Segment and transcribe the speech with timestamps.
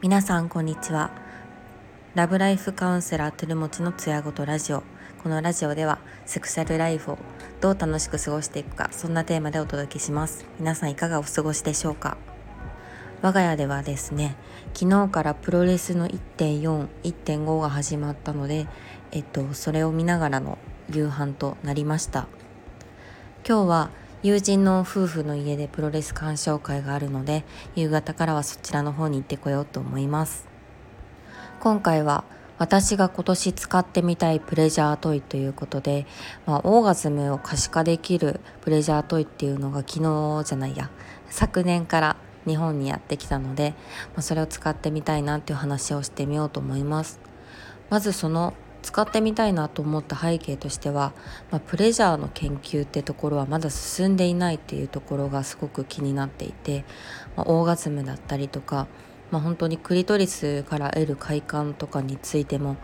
[0.00, 1.10] 皆さんこんにちは。
[2.14, 4.82] ラブライフカウンセラートゥルモチのつやごとラジオ。
[5.22, 7.18] このラジオではセクシャルライフを
[7.60, 10.46] どう楽しく過ごしていくかそんなテーマでお届けします。
[10.58, 12.16] 皆さんいかがお過ごしでしょうか。
[13.20, 14.34] 我が家ではですね
[14.72, 18.66] 昨日からプロレスの1.41.5が始まったので
[19.12, 20.56] えっとそれを見ながらの
[20.90, 22.28] 夕飯となりました。
[23.46, 23.90] 今日は
[24.24, 27.44] 友人の夫婦の家でプロレス鑑賞会があるので
[27.76, 30.48] 夕方からはそちらの方に行ってこようと思います。
[31.60, 32.24] 今回は
[32.56, 36.06] 私が今年使ってみたいプレジャートイということで、
[36.46, 40.90] まあ、オーガズムを可視化できるプレジャートイっていうのが昨日じゃないや
[41.28, 43.74] 昨年から日本にやってきたので、
[44.14, 47.20] まあ、それを使ってみたいなっていう話をしてみようと思います。
[47.90, 48.54] まずその
[48.84, 51.14] 使ってみたいなと思った背景としては、
[51.50, 56.84] まあ、プレジャーの研究ってところはまだ進んでいないっていうところがすごく気になっていて、
[57.34, 58.86] まあ、オーガズムだったりとか、
[59.30, 62.76] まあ、本当にクリトリスから得る快感とかについても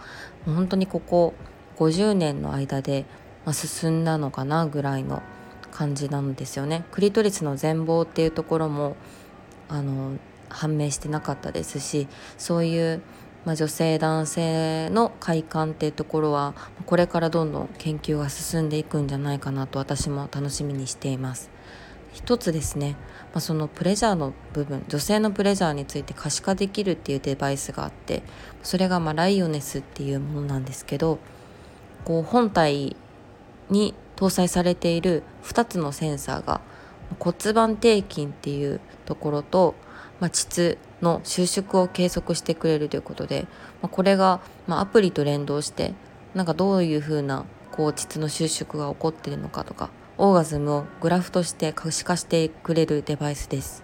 [0.47, 1.34] 本当にここ
[1.77, 3.05] 50年の間で、
[3.45, 5.23] ま進んだのかなぐらいの
[5.71, 6.84] 感じなんですよね。
[6.91, 8.97] クリトリスの全貌っていうところも
[9.69, 13.03] あの判明してなかったですしそういう
[13.45, 16.55] まあ、女性男性の快感っていうところは
[16.87, 21.51] これからどんどん研究が進んでいくんじゃないかなと私も楽しみにしています。
[22.13, 22.97] 一つですね、
[23.33, 28.25] まあ、そのプレジャーの部分女性のプレジャーについて可視化できるっていうデバイスがあって
[28.65, 31.21] それがまライオネスっていうものなんですけど
[32.05, 32.97] こう本体
[33.71, 36.61] に搭載されている2つのセンサーが
[37.19, 39.75] 骨盤底筋っていうところと、
[40.19, 43.47] まあ、膣の収縮を計測してくれるということで、
[43.83, 45.95] まあ、これが、まアプリと連動して
[46.34, 53.83] なんかどういうふうなこう膣の収縮が起こってるのかとかオーガズムをグラフとして可視化してくれるデバイスです。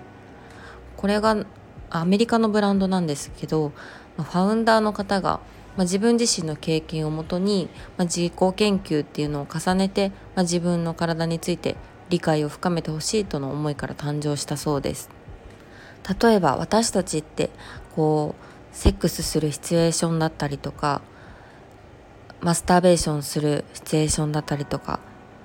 [0.97, 1.47] これが
[1.89, 3.72] アメリカのブランドなんですけど、
[4.19, 5.41] まファウンダーの方が、
[5.77, 11.77] まあ、自分自身の経験をもとに、まあ、自己研究っていうのを重ねて、まあ、自分の体について
[12.10, 15.16] 理解を深めてほしいとの思いから誕生したそうです。
[16.21, 17.50] 例えば私たちって
[17.94, 21.00] こうセックスするシチュエーションだったりとか
[22.41, 25.00] マスターベーションするシチュエーションだったりとか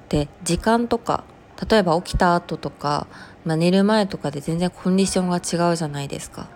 [0.09, 1.23] で時間とか
[1.69, 3.07] 例えば起きた後とか、
[3.45, 6.49] まあ、寝る前とかで全然コンディションが違うじゃないですか。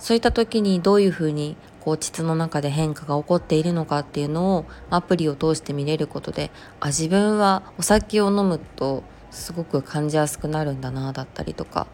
[0.00, 6.50] そういった時にどういうふうにこう膣の中で変化が起こっているのかっていうのをアプリを通して見れることで
[6.80, 11.86] あ自分はお酒を飲むとすごく感じやすくなるんだなだったりとか。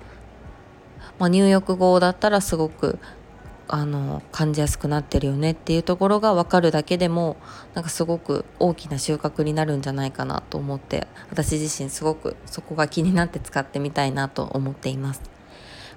[1.18, 2.98] まあ、入浴後だったらすごく
[3.68, 7.36] あの感じやすくなってるよねっていうところが分かるだけでも
[7.74, 15.36] なんかすごく大きな収穫になるんじゃないかなと思って私自身すごくそこが気になって使ってみたいなと思っています。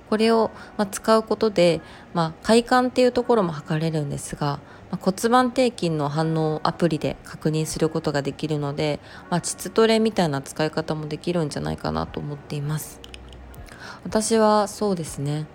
[0.10, 1.82] これを、ま使うことで、
[2.16, 4.60] まあ、快感っていうところも測れるんですが、
[4.90, 13.00] まあ、骨盤底筋の反応をアプリで確認することができるので、まあ、膣トレみたいな使い方もできるんじゃないかなと思っています。
[14.04, 15.46] 私はそうですね、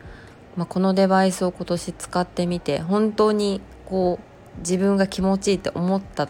[0.56, 6.28] まあ、このデバイスを今年使ってみて本当にこう自分が気持ちいいって思った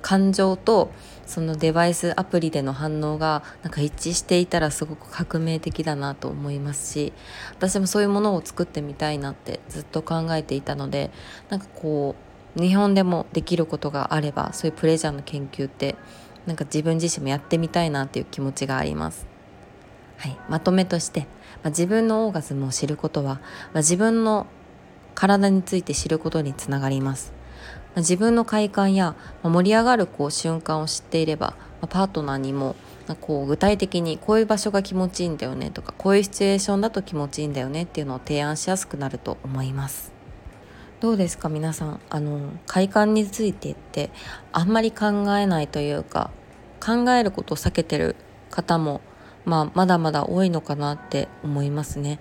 [0.00, 0.90] 感情と
[1.26, 7.12] そのデバイスアプリでの反応がなんか一致していたらすごく革命的だなと思いますし
[7.52, 11.10] 私もそういうものを作ってみたいなってずっと考えていたので
[11.50, 12.14] なんかこ
[12.56, 15.96] う日本でもできることがあればそういうプレジャーの研究って
[16.46, 19.37] なんか自分自身もやってみたいなっていう気持ちがあります。
[20.18, 21.26] はい、まとめとして、ま
[21.64, 23.40] あ、自分のオーガズムを知ることは、ま
[23.74, 24.46] あ、自分の
[25.14, 27.32] 体について知ることにつながります。
[27.94, 32.76] まあ、自分の快感や、ま盛り上がるこう瞬間を知っていれば、まパートナーにも
[33.20, 40.12] こう具体的にこういう場所が気持ちいいんだよねとかこういうシチュエーションだと気持ちいいんだよねっていうのを提案しやすくなると思います。
[41.00, 42.00] どうですか皆さん？
[42.10, 44.10] あの快感についてって
[44.52, 45.06] あんまり考
[45.36, 46.30] えないというか
[46.84, 48.16] 考えることを避けてる
[48.50, 49.00] 方も
[49.48, 52.20] まあ、まだまだ多いのかなって思いますね。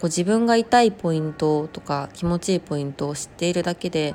[0.00, 4.14] こう自分が痛いポイントとか気持ちいいポイントを知っているだけで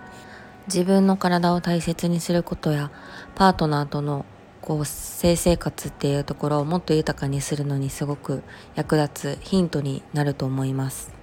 [0.67, 2.91] 自分の体を大切にすることや
[3.35, 4.25] パートナーとの
[4.61, 8.43] こう性生活っていうところをもっと豊かにするのにすごく
[8.75, 11.13] 役立つヒントになると思います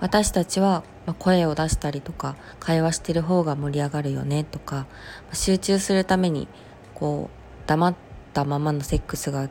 [0.00, 0.84] 私たちは
[1.18, 4.86] 声を出したりとか会話してる方が盛り上がるよねとか
[5.32, 6.48] 集中するために
[6.94, 7.94] こう黙っ
[8.34, 9.48] たままのセックスが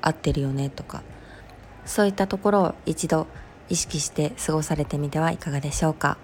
[0.00, 1.02] 合ってるよねとか
[1.88, 3.26] そういったところを一度
[3.68, 6.18] 意識して過ごされてみてはいかがでしょうか。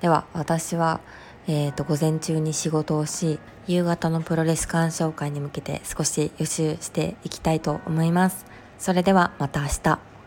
[0.00, 1.00] では私は、
[1.46, 8.46] えーと、午前中に仕事をし夕方のプロレス鑑賞会に向けて少し予習していきたいと思います。
[8.78, 10.17] それではまた明日。